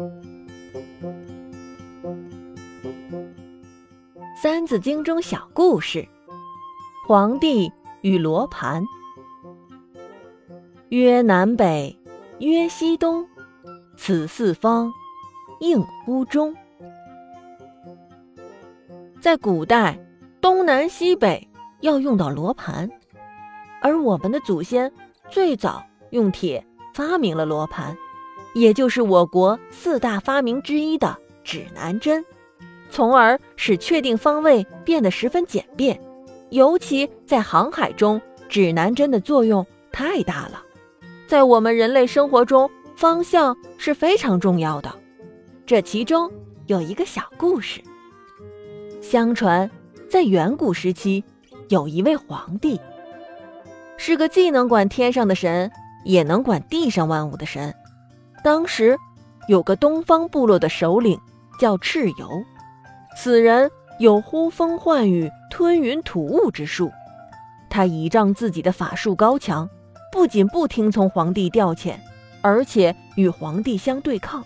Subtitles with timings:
[4.42, 6.08] 《三字经》中小故事：
[7.06, 8.82] 皇帝与罗盘。
[10.88, 11.94] 曰南北，
[12.38, 13.28] 曰西东，
[13.98, 14.90] 此四方，
[15.60, 16.56] 应乎中。
[19.20, 20.00] 在古代，
[20.40, 21.46] 东南西北
[21.80, 22.90] 要用到罗盘，
[23.82, 24.90] 而我们的祖先
[25.28, 27.94] 最早用铁发明了罗盘，
[28.54, 32.24] 也就是我国四大发明之一的指南针。
[32.90, 36.00] 从而使确定方位变得十分简便，
[36.50, 40.62] 尤其在航海中，指南针的作用太大了。
[41.28, 44.92] 在我们人类生活中，方向是非常重要的。
[45.64, 46.28] 这其中
[46.66, 47.80] 有一个小故事：
[49.00, 49.70] 相传，
[50.08, 51.22] 在远古时期，
[51.68, 52.80] 有一位皇帝，
[53.96, 55.70] 是个既能管天上的神，
[56.04, 57.72] 也能管地上万物的神。
[58.42, 58.96] 当时，
[59.48, 61.20] 有个东方部落的首领
[61.58, 62.44] 叫蚩尤。
[63.16, 66.90] 此人有呼风唤雨、吞云吐雾之术，
[67.68, 69.68] 他倚仗自己的法术高强，
[70.10, 71.96] 不仅不听从皇帝调遣，
[72.40, 74.44] 而且与皇帝相对抗。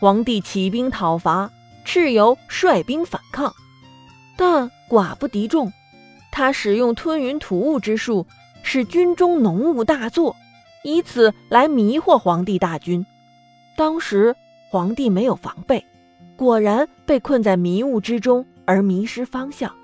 [0.00, 1.50] 皇帝起兵讨伐，
[1.84, 3.52] 蚩尤率兵反抗，
[4.36, 5.72] 但寡不敌众。
[6.32, 8.26] 他使用吞云吐雾之术，
[8.62, 10.34] 使军中浓雾大作，
[10.86, 13.04] 以此来迷惑皇帝大军。
[13.76, 14.36] 当时
[14.70, 15.84] 皇帝没有防备。
[16.36, 19.74] 果然被困在迷雾之中而迷失方向，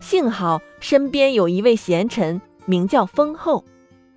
[0.00, 3.64] 幸好身边有一位贤臣，名叫封后。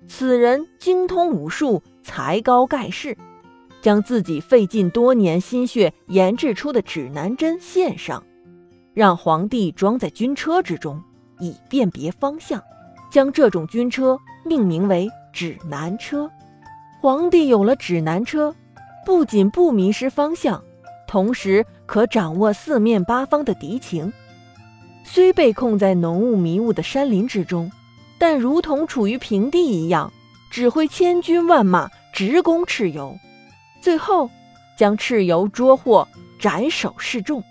[0.08, 3.16] 此人精通武术，才高盖世，
[3.80, 8.24] 将自己费尽多年心血研制出的指南针献上，
[8.94, 11.00] 让皇帝装在军车之中，
[11.38, 12.60] 以辨别方向，
[13.12, 16.30] 将这种军车命名为指南车。
[16.98, 18.56] 皇帝有了指南车，
[19.04, 20.64] 不仅不迷失方向。
[21.06, 24.10] 同时可掌握四面八方的敌情，
[25.04, 27.70] 虽被控在浓雾迷雾的山林之中，
[28.18, 30.10] 但如同处于平地一样，
[30.50, 33.14] 指挥千军万马直攻蚩尤，
[33.82, 34.30] 最后
[34.74, 36.08] 将蚩尤捉获，
[36.40, 37.44] 斩首示众。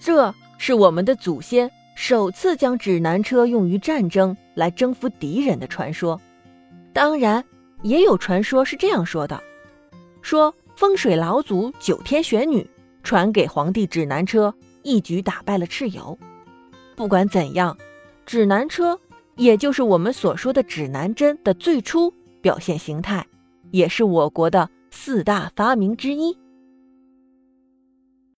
[0.00, 6.18] 这是我们的祖先首次将指南车用于战争来征服敌人的传说。
[6.98, 7.44] 当然，
[7.82, 9.40] 也有传说是这样说的：
[10.20, 10.52] 说。
[10.74, 12.64] 风水老祖九天玄女
[13.02, 16.16] 传给皇帝指南车，一举打败了蚩尤。
[16.94, 17.76] 不管怎样，
[18.24, 18.98] 指南车
[19.34, 23.26] 也就是我们所说的指南针的最初表现形态，
[23.72, 26.36] 也是我国的四大发明之一。